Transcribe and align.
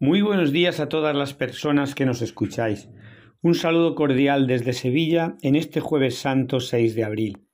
Muy 0.00 0.22
buenos 0.22 0.52
días 0.52 0.78
a 0.78 0.88
todas 0.88 1.16
las 1.16 1.34
personas 1.34 1.96
que 1.96 2.06
nos 2.06 2.22
escucháis. 2.22 2.88
Un 3.42 3.56
saludo 3.56 3.96
cordial 3.96 4.46
desde 4.46 4.72
Sevilla 4.72 5.34
en 5.42 5.56
este 5.56 5.80
jueves 5.80 6.14
santo 6.18 6.60
6 6.60 6.94
de 6.94 7.02
abril. 7.02 7.48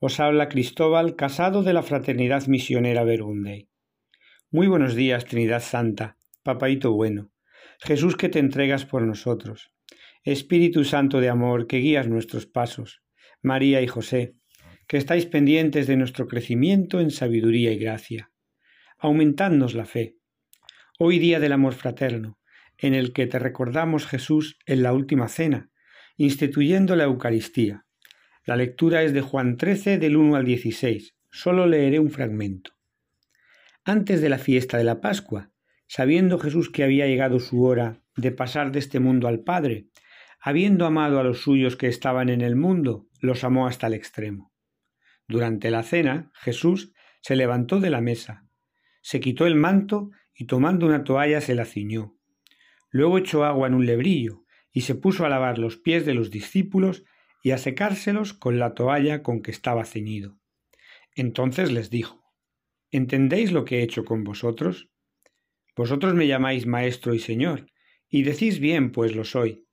Os 0.00 0.18
habla 0.18 0.48
Cristóbal, 0.48 1.16
casado 1.16 1.62
de 1.62 1.74
la 1.74 1.82
Fraternidad 1.82 2.46
Misionera 2.46 3.04
Vergunday. 3.04 3.68
Muy 4.50 4.68
buenos 4.68 4.94
días, 4.94 5.26
Trinidad 5.26 5.60
Santa, 5.60 6.16
Papaito 6.42 6.92
bueno, 6.92 7.30
Jesús 7.80 8.16
que 8.16 8.30
te 8.30 8.38
entregas 8.38 8.86
por 8.86 9.02
nosotros, 9.02 9.70
Espíritu 10.24 10.84
Santo 10.84 11.20
de 11.20 11.28
amor 11.28 11.66
que 11.66 11.76
guías 11.76 12.08
nuestros 12.08 12.46
pasos, 12.46 13.02
María 13.42 13.82
y 13.82 13.86
José, 13.86 14.34
que 14.88 14.96
estáis 14.96 15.26
pendientes 15.26 15.86
de 15.88 15.98
nuestro 15.98 16.26
crecimiento 16.26 17.00
en 17.00 17.10
sabiduría 17.10 17.70
y 17.70 17.76
gracia. 17.76 18.30
Aumentadnos 18.98 19.74
la 19.74 19.84
fe 19.84 20.16
hoy 21.04 21.18
día 21.18 21.40
del 21.40 21.50
amor 21.50 21.74
fraterno, 21.74 22.38
en 22.78 22.94
el 22.94 23.12
que 23.12 23.26
te 23.26 23.40
recordamos 23.40 24.06
Jesús 24.06 24.60
en 24.66 24.84
la 24.84 24.92
última 24.92 25.26
cena, 25.26 25.68
instituyendo 26.16 26.94
la 26.94 27.02
Eucaristía. 27.02 27.86
La 28.44 28.54
lectura 28.54 29.02
es 29.02 29.12
de 29.12 29.20
Juan 29.20 29.56
13 29.56 29.98
del 29.98 30.16
1 30.16 30.36
al 30.36 30.44
16. 30.44 31.16
Solo 31.28 31.66
leeré 31.66 31.98
un 31.98 32.12
fragmento. 32.12 32.74
Antes 33.84 34.20
de 34.20 34.28
la 34.28 34.38
fiesta 34.38 34.78
de 34.78 34.84
la 34.84 35.00
Pascua, 35.00 35.50
sabiendo 35.88 36.38
Jesús 36.38 36.70
que 36.70 36.84
había 36.84 37.08
llegado 37.08 37.40
su 37.40 37.64
hora 37.64 38.00
de 38.14 38.30
pasar 38.30 38.70
de 38.70 38.78
este 38.78 39.00
mundo 39.00 39.26
al 39.26 39.40
Padre, 39.40 39.88
habiendo 40.40 40.86
amado 40.86 41.18
a 41.18 41.24
los 41.24 41.40
suyos 41.40 41.74
que 41.74 41.88
estaban 41.88 42.28
en 42.28 42.42
el 42.42 42.54
mundo, 42.54 43.08
los 43.18 43.42
amó 43.42 43.66
hasta 43.66 43.88
el 43.88 43.94
extremo. 43.94 44.52
Durante 45.26 45.72
la 45.72 45.82
cena, 45.82 46.30
Jesús 46.34 46.92
se 47.22 47.34
levantó 47.34 47.80
de 47.80 47.90
la 47.90 48.00
mesa, 48.00 48.46
se 49.02 49.18
quitó 49.18 49.46
el 49.46 49.56
manto 49.56 50.12
y 50.34 50.46
tomando 50.46 50.86
una 50.86 51.04
toalla 51.04 51.40
se 51.40 51.54
la 51.54 51.64
ciñó. 51.64 52.16
Luego 52.90 53.18
echó 53.18 53.44
agua 53.44 53.68
en 53.68 53.74
un 53.74 53.86
lebrillo 53.86 54.44
y 54.72 54.82
se 54.82 54.94
puso 54.94 55.24
a 55.24 55.28
lavar 55.28 55.58
los 55.58 55.76
pies 55.76 56.06
de 56.06 56.14
los 56.14 56.30
discípulos 56.30 57.04
y 57.42 57.50
a 57.50 57.58
secárselos 57.58 58.32
con 58.32 58.58
la 58.58 58.74
toalla 58.74 59.22
con 59.22 59.42
que 59.42 59.50
estaba 59.50 59.84
ceñido. 59.84 60.38
Entonces 61.14 61.72
les 61.72 61.90
dijo 61.90 62.22
¿Entendéis 62.90 63.52
lo 63.52 63.64
que 63.64 63.78
he 63.78 63.82
hecho 63.82 64.04
con 64.04 64.22
vosotros? 64.22 64.90
Vosotros 65.74 66.14
me 66.14 66.26
llamáis 66.26 66.66
maestro 66.66 67.14
y 67.14 67.18
señor, 67.18 67.66
y 68.08 68.22
decís 68.22 68.60
bien, 68.60 68.92
pues 68.92 69.16
lo 69.16 69.24
soy. 69.24 69.66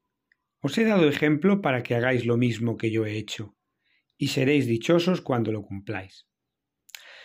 Os 0.61 0.77
he 0.77 0.85
dado 0.85 1.07
ejemplo 1.07 1.61
para 1.61 1.83
que 1.83 1.95
hagáis 1.95 2.25
lo 2.25 2.37
mismo 2.37 2.77
que 2.77 2.91
yo 2.91 3.05
he 3.05 3.17
hecho, 3.17 3.57
y 4.17 4.27
seréis 4.27 4.65
dichosos 4.67 5.19
cuando 5.21 5.51
lo 5.51 5.63
cumpláis. 5.63 6.27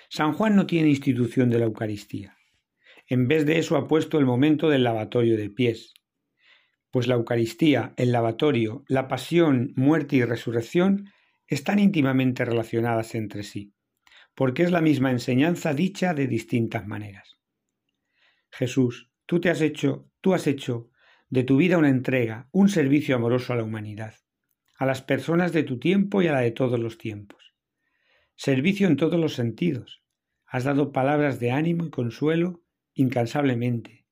San 0.08 0.32
Juan 0.32 0.56
no 0.56 0.66
tiene 0.66 0.88
institución 0.88 1.50
de 1.50 1.58
la 1.60 1.64
Eucaristía. 1.64 2.33
En 3.06 3.28
vez 3.28 3.44
de 3.44 3.58
eso 3.58 3.76
ha 3.76 3.86
puesto 3.86 4.18
el 4.18 4.24
momento 4.24 4.68
del 4.68 4.84
lavatorio 4.84 5.36
de 5.36 5.50
pies. 5.50 5.94
Pues 6.90 7.06
la 7.06 7.16
Eucaristía, 7.16 7.92
el 7.96 8.12
lavatorio, 8.12 8.84
la 8.88 9.08
pasión, 9.08 9.72
muerte 9.76 10.16
y 10.16 10.24
resurrección 10.24 11.10
están 11.46 11.78
íntimamente 11.78 12.44
relacionadas 12.44 13.14
entre 13.14 13.42
sí, 13.42 13.74
porque 14.34 14.62
es 14.62 14.70
la 14.70 14.80
misma 14.80 15.10
enseñanza 15.10 15.74
dicha 15.74 16.14
de 16.14 16.26
distintas 16.26 16.86
maneras. 16.86 17.36
Jesús, 18.50 19.10
tú 19.26 19.40
te 19.40 19.50
has 19.50 19.60
hecho, 19.60 20.08
tú 20.20 20.32
has 20.32 20.46
hecho 20.46 20.90
de 21.28 21.44
tu 21.44 21.56
vida 21.56 21.78
una 21.78 21.88
entrega, 21.88 22.48
un 22.52 22.68
servicio 22.68 23.16
amoroso 23.16 23.52
a 23.52 23.56
la 23.56 23.64
humanidad, 23.64 24.14
a 24.78 24.86
las 24.86 25.02
personas 25.02 25.52
de 25.52 25.64
tu 25.64 25.78
tiempo 25.78 26.22
y 26.22 26.28
a 26.28 26.32
la 26.32 26.40
de 26.40 26.52
todos 26.52 26.78
los 26.78 26.96
tiempos. 26.96 27.54
Servicio 28.36 28.86
en 28.86 28.96
todos 28.96 29.20
los 29.20 29.34
sentidos. 29.34 30.02
Has 30.46 30.64
dado 30.64 30.92
palabras 30.92 31.40
de 31.40 31.50
ánimo 31.50 31.84
y 31.86 31.90
consuelo 31.90 32.63
incansablemente. 32.94 34.04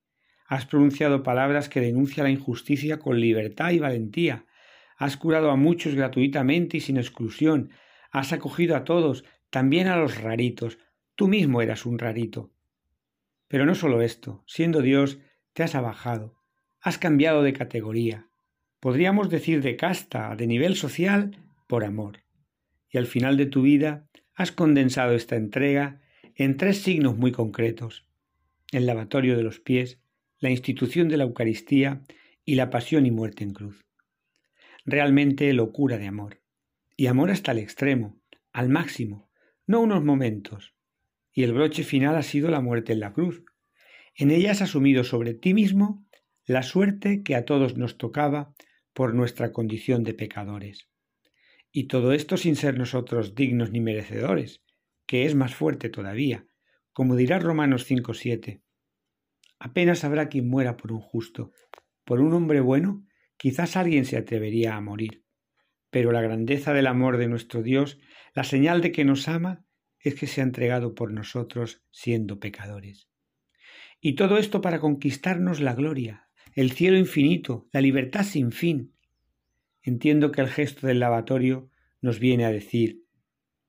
Has 0.47 0.67
pronunciado 0.67 1.23
palabras 1.23 1.69
que 1.69 1.81
denuncian 1.81 2.25
la 2.25 2.31
injusticia 2.31 2.99
con 2.99 3.21
libertad 3.21 3.71
y 3.71 3.79
valentía. 3.79 4.45
Has 4.99 5.17
curado 5.17 5.51
a 5.51 5.57
muchos 5.57 5.95
gratuitamente 5.95 6.77
y 6.77 6.81
sin 6.81 6.99
exclusión. 6.99 7.71
Has 8.11 8.33
acogido 8.33 8.77
a 8.77 8.85
todos, 8.85 9.25
también 9.51 9.87
a 9.89 9.97
los 9.97 10.21
raritos. 10.21 10.79
Tú 11.15 11.29
mismo 11.29 11.63
eras 11.63 11.87
un 11.87 11.99
rarito. 11.99 12.53
Pero 13.49 13.65
no 13.65 13.75
solo 13.75 14.03
esto, 14.03 14.45
siendo 14.47 14.83
Dios, 14.83 15.21
te 15.55 15.63
has 15.63 15.75
abajado. 15.75 16.39
Has 16.81 16.99
cambiado 16.99 17.43
de 17.43 17.53
categoría. 17.53 18.29
Podríamos 18.81 19.31
decir 19.31 19.63
de 19.63 19.77
casta, 19.77 20.35
de 20.37 20.47
nivel 20.47 20.75
social, 20.75 21.39
por 21.67 21.85
amor. 21.85 22.25
Y 22.91 22.99
al 22.99 23.07
final 23.07 23.37
de 23.37 23.47
tu 23.47 23.63
vida 23.63 24.09
has 24.35 24.53
condensado 24.53 25.13
esta 25.13 25.37
entrega 25.37 26.03
en 26.35 26.57
tres 26.57 26.83
signos 26.83 27.17
muy 27.17 27.33
concretos 27.33 28.12
el 28.73 28.87
lavatorio 28.87 29.37
de 29.37 29.45
los 29.45 29.61
pies, 29.61 30.01
la 30.41 30.51
institución 30.51 31.09
de 31.09 31.19
la 31.19 31.25
Eucaristía 31.25 32.03
y 32.45 32.57
la 32.57 32.71
pasión 32.71 33.07
y 33.07 33.11
muerte 33.11 33.45
en 33.45 33.53
cruz. 33.53 33.85
Realmente 34.85 35.53
locura 35.53 35.99
de 35.99 36.09
amor. 36.09 36.43
Y 36.97 37.07
amor 37.07 37.31
hasta 37.31 37.53
el 37.53 37.59
extremo, 37.59 38.21
al 38.53 38.69
máximo, 38.69 39.31
no 39.67 39.81
unos 39.81 40.03
momentos. 40.03 40.75
Y 41.33 41.45
el 41.45 41.53
broche 41.53 41.85
final 41.85 42.17
ha 42.17 42.23
sido 42.23 42.51
la 42.51 42.61
muerte 42.61 42.93
en 42.93 43.01
la 43.01 43.13
cruz. 43.13 43.45
En 44.15 44.31
ella 44.31 44.51
has 44.51 44.63
asumido 44.63 45.05
sobre 45.05 45.35
ti 45.35 45.55
mismo 45.55 46.05
la 46.45 46.63
suerte 46.63 47.23
que 47.23 47.37
a 47.37 47.45
todos 47.45 47.77
nos 47.77 47.99
tocaba 47.99 48.55
por 48.93 49.15
nuestra 49.15 49.53
condición 49.53 50.03
de 50.03 50.15
pecadores. 50.15 50.89
Y 51.71 51.85
todo 51.85 52.13
esto 52.13 52.37
sin 52.37 52.57
ser 52.57 52.77
nosotros 52.79 53.35
dignos 53.35 53.71
ni 53.71 53.81
merecedores, 53.81 54.63
que 55.07 55.25
es 55.25 55.35
más 55.35 55.55
fuerte 55.55 55.89
todavía, 55.89 56.47
como 56.93 57.17
dirá 57.17 57.39
Romanos 57.39 57.91
5.7. 57.91 58.62
Apenas 59.65 60.03
habrá 60.03 60.29
quien 60.29 60.49
muera 60.49 60.77
por 60.77 60.91
un 60.91 60.99
justo. 60.99 61.53
Por 62.05 62.21
un 62.21 62.33
hombre 62.33 62.59
bueno, 62.59 63.07
quizás 63.37 63.77
alguien 63.77 64.05
se 64.07 64.17
atrevería 64.17 64.75
a 64.75 64.81
morir. 64.81 65.25
Pero 65.89 66.11
la 66.11 66.21
grandeza 66.21 66.73
del 66.73 66.89
amor 66.89 67.17
de 67.17 67.29
nuestro 67.29 67.63
Dios, 67.63 68.01
la 68.35 68.43
señal 68.43 68.81
de 68.81 68.91
que 68.91 69.05
nos 69.05 69.29
ama, 69.29 69.65
es 70.01 70.17
que 70.17 70.27
se 70.27 70.41
ha 70.41 70.45
entregado 70.45 70.97
por 70.97 71.13
nosotros 71.13 71.85
siendo 71.93 72.41
pecadores. 72.41 73.09
Y 74.01 74.17
todo 74.17 74.37
esto 74.37 74.61
para 74.61 74.81
conquistarnos 74.81 75.61
la 75.61 75.75
gloria, 75.75 76.29
el 76.57 76.73
cielo 76.73 76.99
infinito, 76.99 77.69
la 77.71 77.81
libertad 77.81 78.25
sin 78.25 78.51
fin. 78.51 78.97
Entiendo 79.81 80.33
que 80.33 80.41
el 80.41 80.49
gesto 80.49 80.89
del 80.89 80.99
lavatorio 80.99 81.71
nos 82.01 82.19
viene 82.19 82.47
a 82.47 82.51
decir, 82.51 83.05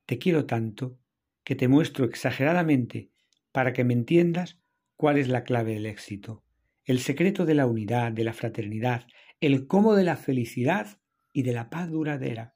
te 0.07 0.17
quiero 0.17 0.47
tanto 0.47 0.97
que 1.43 1.53
te 1.53 1.67
muestro 1.67 2.03
exageradamente 2.03 3.11
para 3.51 3.73
que 3.73 3.83
me 3.83 3.93
entiendas 3.93 4.57
cuál 5.03 5.17
es 5.17 5.27
la 5.27 5.43
clave 5.43 5.73
del 5.73 5.85
éxito, 5.85 6.45
el 6.85 6.99
secreto 6.99 7.45
de 7.45 7.55
la 7.55 7.65
unidad, 7.67 8.13
de 8.13 8.23
la 8.23 8.31
fraternidad, 8.31 9.05
el 9.41 9.67
cómo 9.67 9.95
de 9.95 10.05
la 10.05 10.15
felicidad 10.15 10.97
y 11.33 11.43
de 11.43 11.51
la 11.51 11.69
paz 11.69 11.91
duradera, 11.91 12.55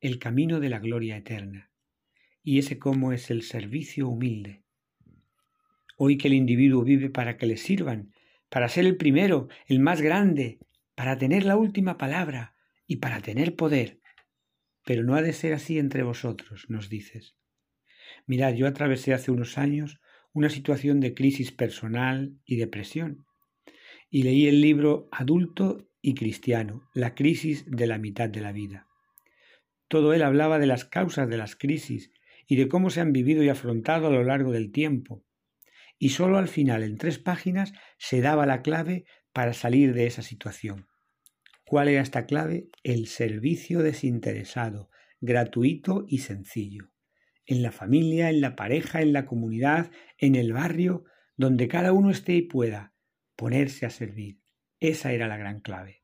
el 0.00 0.18
camino 0.18 0.60
de 0.60 0.70
la 0.70 0.78
gloria 0.78 1.14
eterna. 1.14 1.70
Y 2.42 2.58
ese 2.58 2.78
cómo 2.78 3.12
es 3.12 3.30
el 3.30 3.42
servicio 3.42 4.08
humilde. 4.08 4.64
Hoy 5.98 6.16
que 6.16 6.28
el 6.28 6.32
individuo 6.32 6.84
vive 6.84 7.10
para 7.10 7.36
que 7.36 7.44
le 7.44 7.58
sirvan, 7.58 8.14
para 8.48 8.70
ser 8.70 8.86
el 8.86 8.96
primero, 8.96 9.48
el 9.66 9.78
más 9.78 10.00
grande, 10.00 10.60
para 10.94 11.18
tener 11.18 11.44
la 11.44 11.58
última 11.58 11.98
palabra 11.98 12.54
y 12.86 12.96
para 12.96 13.20
tener 13.20 13.56
poder. 13.56 14.00
Pero 14.86 15.04
no 15.04 15.16
ha 15.16 15.20
de 15.20 15.34
ser 15.34 15.52
así 15.52 15.78
entre 15.78 16.02
vosotros, 16.02 16.64
nos 16.68 16.88
dices. 16.88 17.36
Mirad, 18.26 18.54
yo 18.54 18.66
atravesé 18.66 19.12
hace 19.12 19.30
unos 19.30 19.58
años 19.58 20.00
una 20.34 20.50
situación 20.50 20.98
de 20.98 21.14
crisis 21.14 21.52
personal 21.52 22.36
y 22.44 22.56
depresión. 22.56 23.24
Y 24.10 24.24
leí 24.24 24.48
el 24.48 24.60
libro 24.60 25.08
Adulto 25.12 25.88
y 26.02 26.14
Cristiano, 26.14 26.82
la 26.92 27.14
crisis 27.14 27.64
de 27.68 27.86
la 27.86 27.98
mitad 27.98 28.28
de 28.28 28.40
la 28.40 28.50
vida. 28.50 28.88
Todo 29.86 30.12
él 30.12 30.22
hablaba 30.22 30.58
de 30.58 30.66
las 30.66 30.84
causas 30.84 31.28
de 31.28 31.38
las 31.38 31.54
crisis 31.54 32.10
y 32.48 32.56
de 32.56 32.68
cómo 32.68 32.90
se 32.90 33.00
han 33.00 33.12
vivido 33.12 33.44
y 33.44 33.48
afrontado 33.48 34.08
a 34.08 34.10
lo 34.10 34.24
largo 34.24 34.50
del 34.50 34.72
tiempo. 34.72 35.24
Y 36.00 36.10
sólo 36.10 36.36
al 36.36 36.48
final, 36.48 36.82
en 36.82 36.98
tres 36.98 37.20
páginas, 37.20 37.72
se 37.96 38.20
daba 38.20 38.44
la 38.44 38.62
clave 38.62 39.04
para 39.32 39.52
salir 39.52 39.94
de 39.94 40.06
esa 40.06 40.22
situación. 40.22 40.88
¿Cuál 41.64 41.88
era 41.88 42.02
esta 42.02 42.26
clave? 42.26 42.68
El 42.82 43.06
servicio 43.06 43.82
desinteresado, 43.82 44.90
gratuito 45.20 46.04
y 46.08 46.18
sencillo 46.18 46.93
en 47.46 47.62
la 47.62 47.72
familia, 47.72 48.30
en 48.30 48.40
la 48.40 48.56
pareja, 48.56 49.02
en 49.02 49.12
la 49.12 49.26
comunidad, 49.26 49.90
en 50.18 50.34
el 50.34 50.52
barrio, 50.52 51.04
donde 51.36 51.68
cada 51.68 51.92
uno 51.92 52.10
esté 52.10 52.34
y 52.34 52.42
pueda 52.42 52.94
ponerse 53.36 53.86
a 53.86 53.90
servir. 53.90 54.40
Esa 54.80 55.12
era 55.12 55.28
la 55.28 55.36
gran 55.36 55.60
clave. 55.60 56.02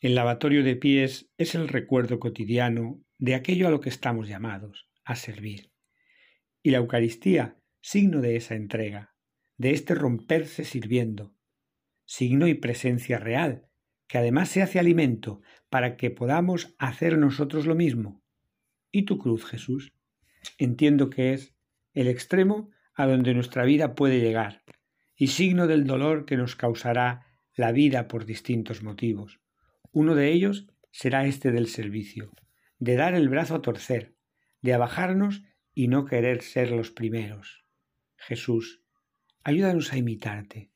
El 0.00 0.14
lavatorio 0.14 0.62
de 0.62 0.76
pies 0.76 1.30
es 1.38 1.54
el 1.54 1.68
recuerdo 1.68 2.20
cotidiano 2.20 3.02
de 3.18 3.34
aquello 3.34 3.66
a 3.66 3.70
lo 3.70 3.80
que 3.80 3.88
estamos 3.88 4.28
llamados, 4.28 4.88
a 5.04 5.16
servir. 5.16 5.72
Y 6.62 6.70
la 6.70 6.78
Eucaristía, 6.78 7.58
signo 7.80 8.20
de 8.20 8.36
esa 8.36 8.54
entrega, 8.54 9.14
de 9.56 9.72
este 9.72 9.94
romperse 9.94 10.64
sirviendo, 10.64 11.34
signo 12.04 12.46
y 12.46 12.54
presencia 12.54 13.18
real, 13.18 13.66
que 14.06 14.18
además 14.18 14.48
se 14.48 14.62
hace 14.62 14.78
alimento 14.78 15.42
para 15.68 15.96
que 15.96 16.10
podamos 16.10 16.74
hacer 16.78 17.18
nosotros 17.18 17.66
lo 17.66 17.74
mismo. 17.74 18.22
¿Y 18.90 19.02
tu 19.02 19.18
cruz, 19.18 19.44
Jesús? 19.44 19.92
Entiendo 20.58 21.10
que 21.10 21.34
es 21.34 21.54
el 21.94 22.08
extremo 22.08 22.70
a 22.94 23.06
donde 23.06 23.34
nuestra 23.34 23.64
vida 23.64 23.94
puede 23.94 24.20
llegar, 24.20 24.62
y 25.16 25.28
signo 25.28 25.66
del 25.66 25.86
dolor 25.86 26.24
que 26.24 26.36
nos 26.36 26.56
causará 26.56 27.26
la 27.54 27.72
vida 27.72 28.08
por 28.08 28.24
distintos 28.24 28.82
motivos. 28.82 29.40
Uno 29.92 30.14
de 30.14 30.32
ellos 30.32 30.68
será 30.92 31.26
este 31.26 31.50
del 31.50 31.68
servicio, 31.68 32.30
de 32.78 32.96
dar 32.96 33.14
el 33.14 33.28
brazo 33.28 33.56
a 33.56 33.62
torcer, 33.62 34.14
de 34.62 34.74
abajarnos 34.74 35.42
y 35.74 35.88
no 35.88 36.04
querer 36.04 36.42
ser 36.42 36.70
los 36.70 36.90
primeros. 36.90 37.64
Jesús, 38.16 38.82
ayúdanos 39.44 39.92
a 39.92 39.96
imitarte, 39.96 40.70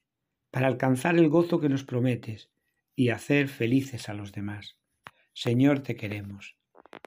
para 0.51 0.67
alcanzar 0.67 1.17
el 1.17 1.29
gozo 1.29 1.61
que 1.61 1.69
nos 1.69 1.85
prometes 1.85 2.51
y 2.95 3.09
hacer 3.09 3.49
felices 3.49 4.09
a 4.09 4.15
los 4.15 4.33
demás. 4.33 4.77
Señor, 5.33 5.81
te 5.81 5.97
queremos. 5.97 6.57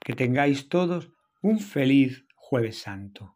Que 0.03 0.13
tengáis 0.13 0.67
todos 0.67 1.11
un 1.41 1.59
feliz 1.59 2.24
jueves 2.49 2.81
santo. 2.81 3.34